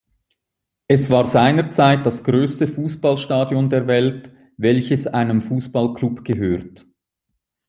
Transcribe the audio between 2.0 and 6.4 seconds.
das größte Fußballstadion der Welt, welches einem Fußballklub